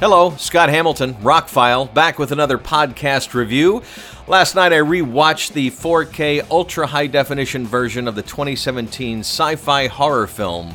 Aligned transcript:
Hello, 0.00 0.34
Scott 0.38 0.70
Hamilton, 0.70 1.12
Rockfile, 1.16 1.92
back 1.92 2.18
with 2.18 2.32
another 2.32 2.56
podcast 2.56 3.34
review. 3.34 3.82
Last 4.26 4.54
night 4.54 4.72
I 4.72 4.78
rewatched 4.78 5.52
the 5.52 5.70
4K 5.70 6.50
ultra 6.50 6.86
high 6.86 7.06
definition 7.06 7.66
version 7.66 8.08
of 8.08 8.14
the 8.14 8.22
2017 8.22 9.18
sci 9.18 9.56
fi 9.56 9.88
horror 9.88 10.26
film 10.26 10.74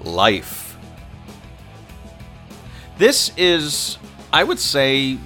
Life. 0.00 0.76
This 2.98 3.30
is, 3.36 3.96
I 4.32 4.42
would 4.42 4.58
say, 4.58 5.18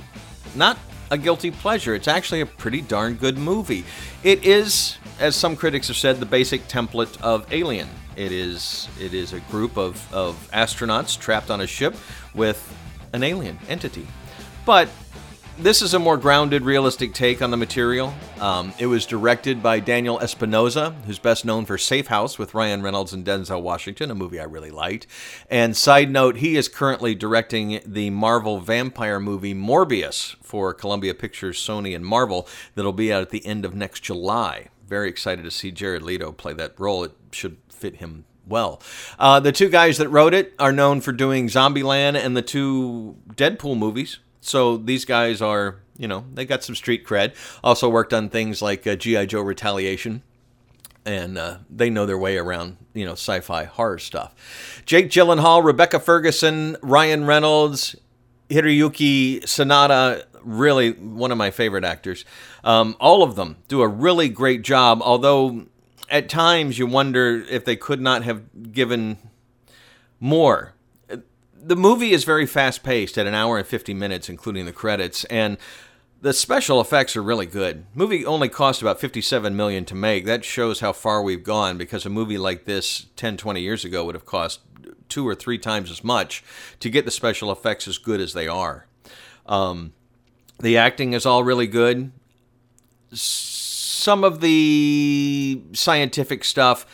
not 0.55 0.79
a 1.11 1.17
guilty 1.17 1.51
pleasure. 1.51 1.95
It's 1.95 2.07
actually 2.07 2.43
a 2.43 2.47
pretty 2.47 2.83
darn 2.83 3.15
good 3.15 3.39
movie. 3.39 3.87
It 4.23 4.45
is, 4.45 4.99
as 5.21 5.35
some 5.35 5.57
critics 5.57 5.89
have 5.89 5.97
said, 5.97 6.21
the 6.21 6.27
basic 6.27 6.69
template 6.69 7.19
of 7.23 7.51
Alien. 7.51 7.89
It 8.15 8.31
is 8.31 8.91
it 9.01 9.15
is 9.15 9.33
a 9.33 9.41
group 9.41 9.79
of, 9.79 10.07
of 10.13 10.51
astronauts 10.53 11.19
trapped 11.19 11.51
on 11.51 11.63
a 11.63 11.67
ship 11.67 11.97
with 12.35 12.63
an 13.13 13.23
alien 13.23 13.59
entity. 13.69 14.07
But 14.65 14.89
this 15.61 15.83
is 15.83 15.93
a 15.93 15.99
more 15.99 16.17
grounded, 16.17 16.63
realistic 16.63 17.15
take 17.15 17.43
on 17.43 17.51
the 17.51 17.57
material. 17.57 18.15
Um, 18.41 18.73
it 18.79 18.87
was 18.87 19.05
directed 19.05 19.61
by 19.61 19.81
Daniel 19.81 20.21
Espinosa, 20.21 20.95
who's 21.05 21.19
best 21.19 21.45
known 21.45 21.65
for 21.65 21.77
Safe 21.77 22.07
House 22.07 22.39
with 22.39 22.55
Ryan 22.55 22.81
Reynolds 22.81 23.13
and 23.13 23.25
Denzel 23.25 23.61
Washington, 23.61 24.13
a 24.13 24.15
movie 24.15 24.39
I 24.39 24.45
really 24.45 24.71
liked. 24.71 25.09
And 25.51 25.77
side 25.77 26.13
note, 26.13 26.37
he 26.37 26.57
is 26.57 26.69
currently 26.69 27.17
directing 27.17 27.81
the 27.85 28.11
Marvel 28.11 28.61
vampire 28.61 29.19
movie 29.19 29.55
Morbius 29.55 30.37
for 30.45 30.73
Columbia 30.73 31.13
Pictures, 31.13 31.59
Sony, 31.59 31.97
and 31.97 32.07
Marvel 32.07 32.47
that'll 32.77 32.93
be 32.93 33.13
out 33.13 33.23
at 33.23 33.31
the 33.31 33.45
end 33.45 33.65
of 33.65 33.75
next 33.75 34.01
July. 34.05 34.69
Very 34.87 35.09
excited 35.09 35.45
to 35.45 35.51
see 35.51 35.73
Jared 35.73 36.03
Leto 36.03 36.31
play 36.31 36.53
that 36.53 36.79
role. 36.79 37.03
It 37.03 37.13
should 37.33 37.57
fit 37.69 37.97
him 37.97 38.27
well. 38.49 38.81
Uh, 39.19 39.41
the 39.41 39.53
two 39.53 39.69
guys 39.69 39.99
that 39.99 40.09
wrote 40.09 40.35
it 40.35 40.55
are 40.59 40.73
known 40.73 41.01
for 41.01 41.13
doing 41.13 41.49
Zombieland 41.49 42.17
and 42.17 42.37
the 42.37 42.43
two 42.43 43.17
Deadpool 43.35 43.79
movies. 43.79 44.19
So 44.41 44.77
these 44.77 45.05
guys 45.05 45.43
are, 45.43 45.77
you 45.97 46.09
know, 46.09 46.25
they 46.33 46.45
got 46.45 46.65
some 46.65 46.75
street 46.75 47.07
cred. 47.07 47.35
Also 47.63 47.89
worked 47.89 48.13
on 48.13 48.29
things 48.29 48.63
like 48.63 48.87
uh, 48.87 48.97
G.I. 48.97 49.27
Joe 49.27 49.43
Retaliation. 49.43 50.23
And 51.05 51.39
uh, 51.39 51.59
they 51.71 51.89
know 51.89 52.05
their 52.05 52.19
way 52.19 52.37
around, 52.37 52.77
you 52.93 53.07
know, 53.07 53.13
sci 53.13 53.41
fi 53.41 53.65
horror 53.65 53.99
stuff. 53.99 54.83
Jake 54.85 55.09
Gyllenhaal, 55.09 55.65
Rebecca 55.65 56.01
Ferguson, 56.01 56.77
Ryan 56.83 57.25
Reynolds, 57.25 57.97
Hiroyuki 58.51 59.43
Sanada, 59.43 60.25
really 60.43 60.93
one 60.93 61.31
of 61.31 61.39
my 61.39 61.51
favorite 61.51 61.85
actors. 61.85 62.25
Um, 62.65 62.97
all 63.01 63.23
of 63.23 63.37
them 63.37 63.57
do 63.69 63.83
a 63.83 63.89
really 63.89 64.29
great 64.29 64.63
job, 64.63 65.01
although 65.03 65.67
at 66.11 66.29
times 66.29 66.79
you 66.79 66.87
wonder 66.87 67.45
if 67.49 67.65
they 67.65 67.77
could 67.77 68.01
not 68.01 68.23
have 68.23 68.73
given 68.73 69.19
more. 70.21 70.75
The 71.61 71.77
movie 71.77 72.13
is 72.13 72.25
very 72.25 72.47
fast 72.47 72.83
paced 72.83 73.19
at 73.19 73.27
an 73.27 73.35
hour 73.35 73.59
and 73.59 73.67
50 73.67 73.93
minutes, 73.95 74.29
including 74.29 74.65
the 74.65 74.73
credits, 74.73 75.25
and 75.25 75.59
the 76.21 76.33
special 76.33 76.81
effects 76.81 77.17
are 77.17 77.23
really 77.23 77.47
good. 77.47 77.85
Movie 77.95 78.27
only 78.27 78.49
cost 78.49 78.83
about 78.83 79.01
57 79.01 79.55
million 79.55 79.85
to 79.85 79.95
make. 79.95 80.25
That 80.25 80.45
shows 80.45 80.81
how 80.81 80.93
far 80.93 81.23
we've 81.23 81.45
gone 81.45 81.79
because 81.79 82.05
a 82.07 82.11
movie 82.11 82.39
like 82.39 82.65
this 82.65 83.07
10, 83.17 83.37
20 83.37 83.61
years 83.61 83.85
ago 83.85 84.05
would 84.05 84.15
have 84.15 84.27
cost 84.27 84.61
two 85.09 85.27
or 85.27 85.35
three 85.35 85.59
times 85.59 85.91
as 85.91 86.03
much 86.03 86.43
to 86.81 86.91
get 86.91 87.05
the 87.05 87.11
special 87.11 87.53
effects 87.53 87.87
as 87.87 87.99
good 87.99 88.21
as 88.21 88.33
they 88.33 88.49
are. 88.49 88.87
Um, 89.47 89.93
the 90.61 90.77
acting 90.77 91.13
is 91.13 91.25
all 91.25 91.45
really 91.45 91.67
good 91.67 92.13
some 94.09 94.25
of 94.25 94.41
the 94.41 95.61
scientific 95.75 96.43
stuff, 96.43 96.87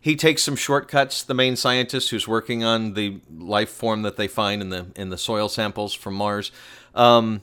he 0.00 0.14
takes 0.14 0.40
some 0.40 0.54
shortcuts. 0.54 1.24
The 1.24 1.34
main 1.34 1.56
scientist 1.56 2.10
who's 2.10 2.28
working 2.28 2.62
on 2.62 2.94
the 2.94 3.20
life 3.28 3.70
form 3.70 4.02
that 4.02 4.16
they 4.16 4.28
find 4.28 4.62
in 4.62 4.68
the 4.68 4.86
in 4.94 5.10
the 5.10 5.18
soil 5.18 5.48
samples 5.48 5.94
from 5.94 6.14
Mars. 6.14 6.52
Um, 6.94 7.42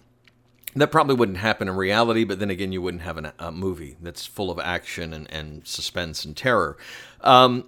that 0.75 0.93
probably 0.93 1.15
wouldn't 1.15 1.39
happen 1.39 1.67
in 1.67 1.75
reality, 1.75 2.23
but 2.23 2.39
then 2.39 2.49
again, 2.49 2.71
you 2.71 2.81
wouldn't 2.81 3.03
have 3.03 3.17
an, 3.17 3.33
a 3.37 3.51
movie 3.51 3.97
that's 4.01 4.25
full 4.25 4.49
of 4.49 4.59
action 4.59 5.13
and, 5.13 5.29
and 5.29 5.67
suspense 5.67 6.23
and 6.23 6.37
terror. 6.37 6.77
Um, 7.19 7.65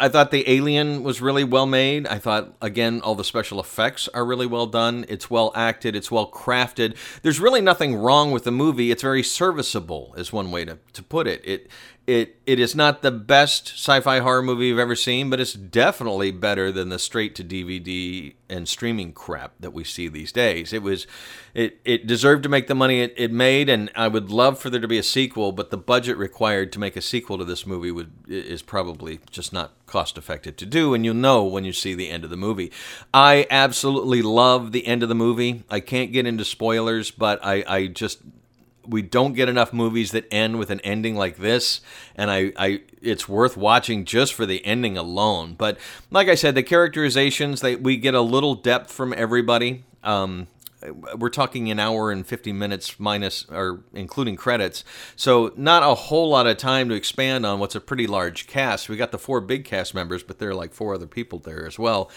I 0.00 0.08
thought 0.08 0.30
the 0.30 0.48
alien 0.48 1.02
was 1.02 1.20
really 1.20 1.42
well 1.42 1.66
made. 1.66 2.06
I 2.06 2.18
thought 2.18 2.54
again 2.62 3.00
all 3.00 3.16
the 3.16 3.24
special 3.24 3.58
effects 3.58 4.08
are 4.14 4.24
really 4.24 4.46
well 4.46 4.66
done. 4.66 5.04
It's 5.08 5.28
well 5.28 5.52
acted, 5.56 5.96
it's 5.96 6.10
well 6.10 6.30
crafted. 6.30 6.96
There's 7.22 7.40
really 7.40 7.60
nothing 7.60 7.96
wrong 7.96 8.30
with 8.30 8.44
the 8.44 8.52
movie. 8.52 8.90
It's 8.90 9.02
very 9.02 9.24
serviceable 9.24 10.14
is 10.16 10.32
one 10.32 10.50
way 10.52 10.64
to, 10.64 10.78
to 10.92 11.02
put 11.02 11.26
it. 11.26 11.42
It 11.44 11.68
it 12.06 12.36
it 12.46 12.60
is 12.60 12.76
not 12.76 13.02
the 13.02 13.10
best 13.10 13.70
sci-fi 13.74 14.20
horror 14.20 14.42
movie 14.42 14.68
you've 14.68 14.78
ever 14.78 14.96
seen, 14.96 15.30
but 15.30 15.40
it's 15.40 15.54
definitely 15.54 16.30
better 16.30 16.70
than 16.70 16.90
the 16.90 16.98
straight 16.98 17.34
to 17.34 17.44
DVD 17.44 18.34
and 18.50 18.68
streaming 18.68 19.12
crap 19.12 19.52
that 19.60 19.72
we 19.72 19.84
see 19.84 20.08
these 20.08 20.32
days. 20.32 20.72
It 20.72 20.82
was 20.82 21.06
it 21.54 21.80
it 21.84 22.06
deserved 22.06 22.42
to 22.44 22.48
make 22.48 22.66
the 22.66 22.74
money 22.74 23.00
it, 23.00 23.14
it 23.16 23.32
made, 23.32 23.68
and 23.68 23.90
I 23.94 24.08
would 24.08 24.30
love 24.30 24.58
for 24.58 24.70
there 24.70 24.80
to 24.80 24.88
be 24.88 24.98
a 24.98 25.02
sequel, 25.02 25.52
but 25.52 25.70
the 25.70 25.76
budget 25.76 26.16
required 26.16 26.72
to 26.72 26.78
make 26.78 26.96
a 26.96 27.02
sequel 27.02 27.38
to 27.38 27.44
this 27.44 27.66
movie 27.66 27.90
would 27.90 28.10
is 28.28 28.62
probably 28.62 29.20
just 29.30 29.52
not 29.52 29.72
cost 29.86 30.18
effective 30.18 30.56
to 30.56 30.66
do, 30.66 30.94
and 30.94 31.04
you'll 31.04 31.14
know 31.14 31.44
when 31.44 31.64
you 31.64 31.72
see 31.72 31.94
the 31.94 32.10
end 32.10 32.24
of 32.24 32.30
the 32.30 32.36
movie. 32.36 32.70
I 33.12 33.46
absolutely 33.50 34.22
love 34.22 34.72
the 34.72 34.86
end 34.86 35.02
of 35.02 35.08
the 35.08 35.14
movie. 35.14 35.64
I 35.70 35.80
can't 35.80 36.12
get 36.12 36.26
into 36.26 36.44
spoilers, 36.44 37.10
but 37.10 37.44
I, 37.44 37.64
I 37.66 37.86
just 37.86 38.20
we 38.88 39.02
don't 39.02 39.34
get 39.34 39.48
enough 39.48 39.72
movies 39.72 40.12
that 40.12 40.26
end 40.32 40.58
with 40.58 40.70
an 40.70 40.80
ending 40.80 41.16
like 41.16 41.36
this, 41.36 41.80
and 42.16 42.30
I, 42.30 42.52
I 42.56 42.82
it's 43.02 43.28
worth 43.28 43.56
watching 43.56 44.04
just 44.04 44.34
for 44.34 44.46
the 44.46 44.64
ending 44.64 44.96
alone. 44.96 45.54
But 45.54 45.78
like 46.10 46.28
I 46.28 46.34
said, 46.34 46.54
the 46.54 46.62
characterizations 46.62 47.60
they 47.60 47.76
we 47.76 47.96
get 47.96 48.14
a 48.14 48.20
little 48.20 48.54
depth 48.54 48.90
from 48.92 49.12
everybody. 49.16 49.84
Um, 50.02 50.48
we're 51.16 51.28
talking 51.28 51.70
an 51.70 51.80
hour 51.80 52.10
and 52.10 52.26
50 52.26 52.52
minutes 52.52 53.00
minus 53.00 53.46
or 53.50 53.80
including 53.92 54.36
credits 54.36 54.84
so 55.16 55.52
not 55.56 55.82
a 55.82 55.94
whole 55.94 56.28
lot 56.28 56.46
of 56.46 56.56
time 56.56 56.88
to 56.88 56.94
expand 56.94 57.44
on 57.44 57.58
what's 57.58 57.74
a 57.74 57.80
pretty 57.80 58.06
large 58.06 58.46
cast 58.46 58.88
we 58.88 58.96
got 58.96 59.10
the 59.10 59.18
four 59.18 59.40
big 59.40 59.64
cast 59.64 59.92
members 59.92 60.22
but 60.22 60.38
there 60.38 60.50
are 60.50 60.54
like 60.54 60.72
four 60.72 60.94
other 60.94 61.06
people 61.06 61.40
there 61.40 61.66
as 61.66 61.78
well 61.80 62.08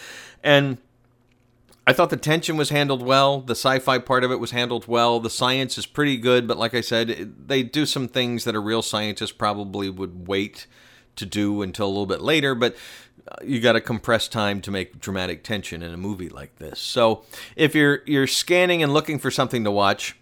and 0.43 0.77
I 1.87 1.93
thought 1.93 2.11
the 2.11 2.17
tension 2.17 2.57
was 2.57 2.69
handled 2.69 3.01
well. 3.01 3.41
The 3.41 3.55
sci 3.55 3.79
fi 3.79 3.97
part 3.97 4.23
of 4.23 4.31
it 4.31 4.39
was 4.39 4.51
handled 4.51 4.87
well. 4.87 5.19
The 5.19 5.29
science 5.29 5.77
is 5.77 5.85
pretty 5.85 6.17
good, 6.17 6.47
but 6.47 6.57
like 6.57 6.75
I 6.75 6.81
said, 6.81 7.33
they 7.47 7.63
do 7.63 7.85
some 7.85 8.07
things 8.07 8.43
that 8.43 8.55
a 8.55 8.59
real 8.59 8.81
scientist 8.81 9.37
probably 9.37 9.89
would 9.89 10.27
wait 10.27 10.67
to 11.15 11.25
do 11.25 11.61
until 11.61 11.87
a 11.87 11.89
little 11.89 12.05
bit 12.05 12.21
later, 12.21 12.55
but 12.55 12.75
uh, 13.27 13.35
you 13.43 13.59
got 13.59 13.73
to 13.73 13.81
compress 13.81 14.27
time 14.27 14.61
to 14.61 14.71
make 14.71 14.99
dramatic 14.99 15.43
tension 15.43 15.81
in 15.83 15.93
a 15.93 15.97
movie 15.97 16.29
like 16.29 16.55
this. 16.57 16.79
So 16.79 17.23
if 17.55 17.75
you're 17.75 18.01
you're 18.05 18.27
scanning 18.27 18.83
and 18.83 18.93
looking 18.93 19.19
for 19.19 19.31
something 19.31 19.63
to 19.63 19.71
watch, 19.71 20.15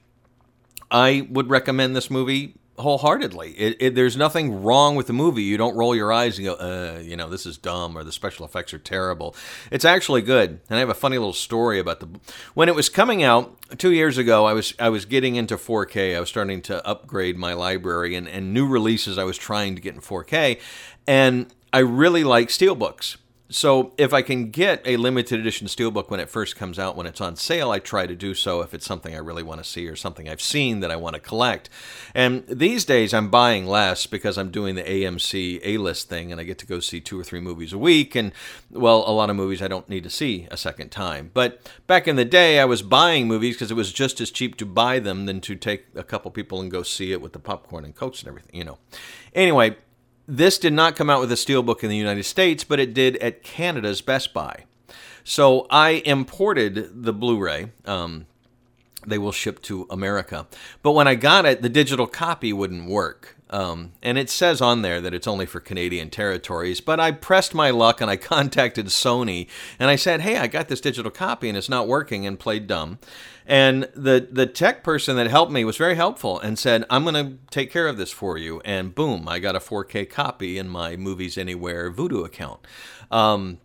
I 0.89 1.27
would 1.29 1.49
recommend 1.49 1.95
this 1.95 2.09
movie 2.09 2.55
wholeheartedly. 2.79 3.51
It, 3.51 3.77
it, 3.79 3.95
there's 3.95 4.17
nothing 4.17 4.63
wrong 4.63 4.95
with 4.95 5.07
the 5.07 5.13
movie. 5.13 5.43
You 5.43 5.57
don't 5.57 5.75
roll 5.75 5.95
your 5.95 6.11
eyes 6.11 6.37
and 6.37 6.45
go, 6.45 6.53
uh, 6.53 6.99
you 7.01 7.15
know, 7.15 7.29
this 7.29 7.45
is 7.45 7.57
dumb 7.57 7.97
or 7.97 8.03
the 8.03 8.11
special 8.11 8.45
effects 8.45 8.73
are 8.73 8.79
terrible. 8.79 9.35
It's 9.71 9.85
actually 9.85 10.21
good. 10.21 10.61
And 10.69 10.77
I 10.77 10.79
have 10.79 10.89
a 10.89 10.93
funny 10.93 11.17
little 11.17 11.33
story 11.33 11.79
about 11.79 11.99
the 11.99 12.07
when 12.53 12.69
it 12.69 12.75
was 12.75 12.89
coming 12.89 13.23
out 13.23 13.55
two 13.77 13.91
years 13.91 14.17
ago. 14.17 14.45
I 14.45 14.53
was 14.53 14.73
I 14.79 14.89
was 14.89 15.05
getting 15.05 15.35
into 15.35 15.57
4K. 15.57 16.15
I 16.15 16.19
was 16.19 16.29
starting 16.29 16.61
to 16.63 16.85
upgrade 16.87 17.37
my 17.37 17.53
library 17.53 18.15
and, 18.15 18.27
and 18.27 18.53
new 18.53 18.67
releases. 18.67 19.17
I 19.17 19.23
was 19.23 19.37
trying 19.37 19.75
to 19.75 19.81
get 19.81 19.95
in 19.95 20.01
4K, 20.01 20.59
and 21.07 21.53
I 21.71 21.79
really 21.79 22.23
like 22.23 22.49
steelbooks. 22.49 23.17
So 23.51 23.93
if 23.97 24.13
I 24.13 24.21
can 24.21 24.51
get 24.51 24.83
a 24.85 24.97
limited 24.97 25.39
edition 25.39 25.65
steelbook 25.65 26.11
when 26.11 26.19
it 26.19 26.29
first 26.29 26.55
comes 26.55 26.77
out, 26.77 26.95
when 26.95 27.07
it's 27.07 27.19
on 27.19 27.35
sale, 27.35 27.71
I 27.71 27.79
try 27.79 28.05
to 28.05 28.15
do 28.15 28.35
so 28.35 28.61
if 28.61 28.75
it's 28.75 28.85
something 28.85 29.15
I 29.15 29.17
really 29.17 29.41
want 29.41 29.59
to 29.59 29.67
see 29.67 29.87
or 29.87 29.95
something 29.95 30.29
I've 30.29 30.41
seen 30.41 30.81
that 30.81 30.91
I 30.91 30.95
want 30.95 31.15
to 31.15 31.19
collect. 31.19 31.67
And 32.13 32.45
these 32.47 32.85
days 32.85 33.11
I'm 33.11 33.29
buying 33.29 33.65
less 33.65 34.05
because 34.05 34.37
I'm 34.37 34.51
doing 34.51 34.75
the 34.75 34.83
AMC 34.83 35.61
A-list 35.63 36.09
thing 36.09 36.31
and 36.31 36.39
I 36.39 36.43
get 36.43 36.59
to 36.59 36.67
go 36.67 36.79
see 36.79 37.01
two 37.01 37.19
or 37.19 37.23
three 37.23 37.39
movies 37.39 37.73
a 37.73 37.79
week 37.79 38.13
and 38.13 38.33
well, 38.69 39.03
a 39.07 39.11
lot 39.11 39.31
of 39.31 39.35
movies 39.35 39.63
I 39.63 39.67
don't 39.67 39.89
need 39.89 40.03
to 40.03 40.11
see 40.11 40.47
a 40.51 40.57
second 40.57 40.89
time. 40.89 41.31
But 41.33 41.59
back 41.87 42.07
in 42.07 42.17
the 42.17 42.25
day 42.25 42.59
I 42.59 42.65
was 42.65 42.83
buying 42.83 43.27
movies 43.27 43.55
because 43.55 43.71
it 43.71 43.75
was 43.75 43.91
just 43.91 44.21
as 44.21 44.29
cheap 44.29 44.57
to 44.57 44.65
buy 44.67 44.99
them 44.99 45.25
than 45.25 45.41
to 45.41 45.55
take 45.55 45.87
a 45.95 46.03
couple 46.03 46.29
people 46.29 46.61
and 46.61 46.69
go 46.69 46.83
see 46.83 47.11
it 47.13 47.21
with 47.21 47.33
the 47.33 47.39
popcorn 47.39 47.83
and 47.83 47.95
cokes 47.95 48.19
and 48.19 48.27
everything, 48.27 48.55
you 48.55 48.63
know. 48.63 48.77
Anyway, 49.33 49.75
this 50.29 50.59
did 50.59 50.73
not 50.73 50.95
come 50.95 51.09
out 51.09 51.19
with 51.19 51.31
a 51.31 51.35
steelbook 51.35 51.83
in 51.83 51.89
the 51.89 51.97
United 51.97 52.23
States, 52.23 52.63
but 52.63 52.79
it 52.79 52.93
did 52.93 53.17
at 53.17 53.43
Canada's 53.43 54.01
Best 54.01 54.33
Buy. 54.33 54.65
So 55.23 55.67
I 55.69 56.01
imported 56.05 57.03
the 57.03 57.13
Blu 57.13 57.37
ray. 57.37 57.71
Um, 57.85 58.27
they 59.05 59.17
will 59.17 59.31
ship 59.31 59.61
to 59.63 59.87
America. 59.89 60.47
But 60.83 60.91
when 60.91 61.07
I 61.07 61.15
got 61.15 61.45
it, 61.45 61.61
the 61.61 61.69
digital 61.69 62.07
copy 62.07 62.53
wouldn't 62.53 62.89
work. 62.89 63.37
Um, 63.49 63.93
and 64.01 64.17
it 64.17 64.29
says 64.29 64.61
on 64.61 64.81
there 64.81 65.01
that 65.01 65.13
it's 65.13 65.27
only 65.27 65.45
for 65.45 65.59
Canadian 65.59 66.09
territories. 66.09 66.81
But 66.81 66.99
I 66.99 67.11
pressed 67.11 67.53
my 67.53 67.69
luck 67.69 68.01
and 68.01 68.09
I 68.09 68.15
contacted 68.17 68.87
Sony 68.87 69.47
and 69.79 69.89
I 69.89 69.95
said, 69.95 70.21
hey, 70.21 70.37
I 70.37 70.47
got 70.47 70.67
this 70.67 70.81
digital 70.81 71.11
copy 71.11 71.49
and 71.49 71.57
it's 71.57 71.69
not 71.69 71.87
working 71.87 72.25
and 72.25 72.39
played 72.39 72.67
dumb. 72.67 72.99
And 73.45 73.89
the, 73.95 74.27
the 74.31 74.45
tech 74.45 74.83
person 74.83 75.15
that 75.15 75.27
helped 75.27 75.51
me 75.51 75.65
was 75.65 75.77
very 75.77 75.95
helpful 75.95 76.39
and 76.39 76.59
said, 76.59 76.85
I'm 76.89 77.03
going 77.03 77.15
to 77.15 77.37
take 77.49 77.71
care 77.71 77.87
of 77.87 77.97
this 77.97 78.11
for 78.11 78.37
you. 78.37 78.61
And 78.63 78.93
boom, 78.93 79.27
I 79.27 79.39
got 79.39 79.55
a 79.55 79.59
4K 79.59 80.09
copy 80.09 80.57
in 80.59 80.69
my 80.69 80.95
Movies 80.95 81.37
Anywhere 81.37 81.91
Vudu 81.91 82.23
account. 82.23 82.59
Um, 83.09 83.57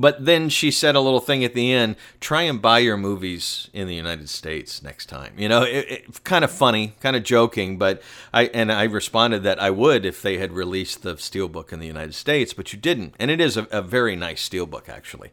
but 0.00 0.24
then 0.24 0.48
she 0.48 0.70
said 0.70 0.96
a 0.96 1.00
little 1.00 1.20
thing 1.20 1.44
at 1.44 1.54
the 1.54 1.72
end 1.72 1.96
try 2.20 2.42
and 2.42 2.62
buy 2.62 2.78
your 2.78 2.96
movies 2.96 3.68
in 3.72 3.86
the 3.86 3.94
united 3.94 4.28
states 4.28 4.82
next 4.82 5.06
time. 5.06 5.34
You 5.36 5.48
know 5.48 5.62
it, 5.62 5.86
it, 5.90 6.24
kind 6.24 6.44
of 6.44 6.50
funny 6.50 6.94
kind 7.00 7.16
of 7.16 7.22
joking 7.22 7.78
but 7.78 8.02
i 8.32 8.44
and 8.46 8.72
i 8.72 8.84
responded 8.84 9.42
that 9.42 9.60
i 9.60 9.70
would 9.70 10.04
if 10.06 10.22
they 10.22 10.38
had 10.38 10.52
released 10.52 11.02
the 11.02 11.14
steelbook 11.14 11.72
in 11.72 11.80
the 11.80 11.86
united 11.86 12.14
states 12.14 12.52
but 12.52 12.72
you 12.72 12.78
didn't. 12.78 13.14
And 13.18 13.30
it 13.30 13.40
is 13.40 13.56
a, 13.56 13.64
a 13.70 13.82
very 13.82 14.16
nice 14.16 14.48
steelbook 14.48 14.88
actually. 14.88 15.30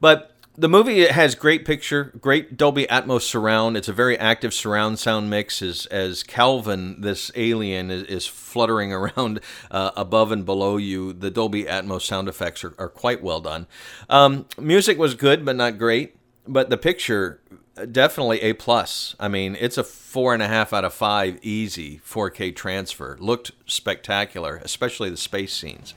But 0.00 0.37
the 0.58 0.68
movie 0.68 1.06
has 1.06 1.36
great 1.36 1.64
picture, 1.64 2.12
great 2.20 2.56
Dolby 2.56 2.84
Atmos 2.86 3.22
surround. 3.22 3.76
It's 3.76 3.86
a 3.86 3.92
very 3.92 4.18
active 4.18 4.52
surround 4.52 4.98
sound 4.98 5.30
mix 5.30 5.62
as 5.62 5.86
as 5.86 6.24
Calvin, 6.24 7.00
this 7.00 7.30
alien, 7.36 7.92
is, 7.92 8.02
is 8.04 8.26
fluttering 8.26 8.92
around 8.98 9.40
uh, 9.70 9.92
above 9.96 10.32
and 10.32 10.44
below 10.44 10.76
you. 10.76 11.12
The 11.12 11.30
Dolby 11.30 11.64
Atmos 11.64 12.02
sound 12.02 12.28
effects 12.28 12.64
are, 12.64 12.74
are 12.76 12.88
quite 12.88 13.22
well 13.22 13.40
done. 13.40 13.68
Um, 14.10 14.46
music 14.58 14.98
was 14.98 15.14
good, 15.14 15.44
but 15.44 15.54
not 15.54 15.78
great. 15.78 16.16
But 16.46 16.70
the 16.70 16.78
picture, 16.78 17.40
definitely 17.92 18.40
a 18.40 18.54
plus. 18.54 19.14
I 19.20 19.28
mean, 19.28 19.56
it's 19.60 19.78
a 19.78 19.84
four 19.84 20.34
and 20.34 20.42
a 20.42 20.48
half 20.48 20.72
out 20.72 20.84
of 20.84 20.94
five, 20.94 21.38
easy 21.42 22.00
4K 22.04 22.56
transfer. 22.56 23.16
Looked 23.20 23.52
spectacular, 23.66 24.60
especially 24.64 25.10
the 25.10 25.18
space 25.18 25.52
scenes. 25.52 25.94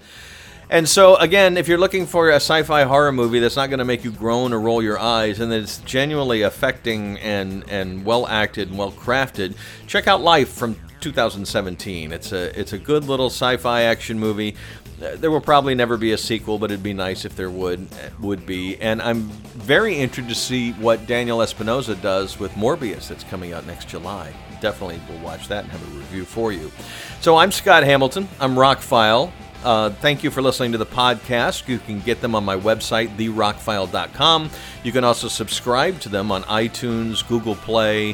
And 0.72 0.88
so, 0.88 1.18
again, 1.18 1.58
if 1.58 1.68
you're 1.68 1.78
looking 1.78 2.06
for 2.06 2.30
a 2.30 2.36
sci 2.36 2.64
fi 2.64 2.84
horror 2.84 3.12
movie 3.12 3.40
that's 3.40 3.58
not 3.58 3.70
going 3.70 3.80
to 3.80 3.86
make 3.86 4.06
you 4.06 4.12
groan 4.12 4.54
or 4.54 4.60
roll 4.62 4.82
your 4.82 4.98
eyes 4.98 5.42
and 5.42 5.52
that's 5.52 5.80
genuinely 5.80 6.44
affecting 6.44 7.20
and, 7.20 7.70
and 7.70 8.06
well 8.06 8.26
acted 8.26 8.70
and 8.70 8.78
well 8.78 8.94
crafted, 8.94 9.58
check 9.86 10.08
out 10.08 10.22
Life 10.22 10.48
from 10.48 10.78
2017. 11.02 12.14
It's 12.14 12.32
a, 12.32 12.58
it's 12.58 12.72
a 12.72 12.78
good 12.78 13.04
little 13.04 13.26
sci 13.26 13.58
fi 13.58 13.82
action 13.82 14.18
movie. 14.18 14.56
There 14.98 15.30
will 15.30 15.42
probably 15.42 15.76
never 15.76 15.98
be 15.98 16.14
a 16.14 16.18
sequel, 16.18 16.58
but 16.58 16.72
it'd 16.72 16.84
be 16.84 16.94
nice 16.94 17.26
if 17.26 17.36
there 17.36 17.50
would 17.50 17.86
would 18.22 18.46
be. 18.46 18.78
And 18.78 19.02
I'm 19.02 19.24
very 19.24 19.96
interested 19.96 20.30
to 20.30 20.36
see 20.36 20.72
what 20.74 21.06
Daniel 21.06 21.42
Espinosa 21.42 21.96
does 21.96 22.40
with 22.40 22.52
Morbius 22.54 23.10
that's 23.10 23.26
coming 23.26 23.52
out 23.52 23.66
next 23.66 23.90
July. 23.90 24.32
Definitely 24.62 25.02
will 25.10 25.22
watch 25.22 25.50
that 25.50 25.64
and 25.64 25.72
have 25.74 25.82
a 25.82 25.98
review 25.98 26.24
for 26.24 26.54
you. 26.54 26.72
So 27.20 27.36
I'm 27.36 27.52
Scott 27.52 27.84
Hamilton. 27.84 28.30
I'm 28.40 28.54
Rockfile. 28.54 29.34
Uh, 29.64 29.92
thank 29.92 30.24
you 30.24 30.32
for 30.32 30.42
listening 30.42 30.72
to 30.72 30.78
the 30.78 30.86
podcast. 30.86 31.68
You 31.68 31.80
can 31.80 32.00
get 32.02 32.22
them 32.22 32.34
on 32.34 32.44
my 32.44 32.58
website, 32.58 33.16
therockfile.com. 33.18 34.50
You 34.84 34.92
can 34.92 35.04
also 35.04 35.28
subscribe 35.28 36.00
to 36.02 36.10
them 36.10 36.32
on 36.32 36.44
iTunes, 36.44 37.28
Google 37.28 37.56
Play, 37.56 38.12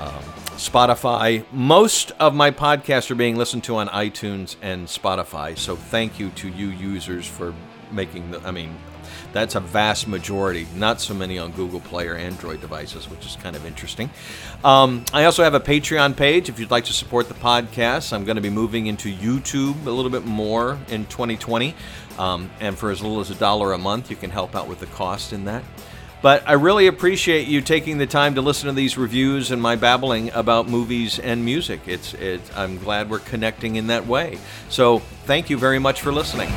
um, 0.00 0.22
Spotify. 0.56 1.44
Most 1.52 2.12
of 2.20 2.34
my 2.34 2.50
podcasts 2.50 3.10
are 3.10 3.16
being 3.16 3.36
listened 3.36 3.64
to 3.64 3.76
on 3.76 3.88
iTunes 3.88 4.56
and 4.62 4.86
Spotify. 4.86 5.58
So 5.58 5.74
thank 5.74 6.20
you 6.20 6.30
to 6.30 6.48
you 6.48 6.68
users 6.68 7.26
for 7.26 7.52
making 7.90 8.30
the, 8.30 8.40
I 8.40 8.52
mean, 8.52 8.76
that's 9.32 9.54
a 9.54 9.60
vast 9.60 10.08
majority, 10.08 10.66
not 10.74 11.00
so 11.00 11.14
many 11.14 11.38
on 11.38 11.52
Google 11.52 11.80
Play 11.80 12.08
or 12.08 12.16
Android 12.16 12.60
devices, 12.60 13.08
which 13.08 13.26
is 13.26 13.36
kind 13.36 13.56
of 13.56 13.66
interesting. 13.66 14.10
Um, 14.62 15.04
I 15.12 15.24
also 15.24 15.42
have 15.42 15.54
a 15.54 15.60
Patreon 15.60 16.16
page 16.16 16.48
if 16.48 16.58
you'd 16.58 16.70
like 16.70 16.84
to 16.84 16.92
support 16.92 17.28
the 17.28 17.34
podcast. 17.34 18.12
I'm 18.12 18.24
going 18.24 18.36
to 18.36 18.42
be 18.42 18.50
moving 18.50 18.86
into 18.86 19.14
YouTube 19.14 19.86
a 19.86 19.90
little 19.90 20.10
bit 20.10 20.24
more 20.24 20.78
in 20.88 21.06
2020. 21.06 21.74
Um, 22.18 22.50
and 22.60 22.78
for 22.78 22.90
as 22.90 23.02
little 23.02 23.20
as 23.20 23.30
a 23.30 23.34
dollar 23.34 23.72
a 23.72 23.78
month, 23.78 24.10
you 24.10 24.16
can 24.16 24.30
help 24.30 24.54
out 24.54 24.68
with 24.68 24.80
the 24.80 24.86
cost 24.86 25.32
in 25.32 25.44
that. 25.46 25.64
But 26.24 26.48
I 26.48 26.54
really 26.54 26.86
appreciate 26.86 27.48
you 27.48 27.60
taking 27.60 27.98
the 27.98 28.06
time 28.06 28.36
to 28.36 28.40
listen 28.40 28.68
to 28.68 28.74
these 28.74 28.96
reviews 28.96 29.50
and 29.50 29.60
my 29.60 29.76
babbling 29.76 30.30
about 30.32 30.66
movies 30.66 31.18
and 31.18 31.44
music. 31.44 31.80
It's, 31.86 32.14
it's 32.14 32.50
I'm 32.56 32.78
glad 32.78 33.10
we're 33.10 33.18
connecting 33.18 33.76
in 33.76 33.88
that 33.88 34.06
way. 34.06 34.38
So 34.70 35.00
thank 35.26 35.50
you 35.50 35.58
very 35.58 35.78
much 35.78 36.00
for 36.00 36.12
listening. 36.12 36.48